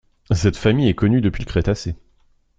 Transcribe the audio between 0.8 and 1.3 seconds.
est connue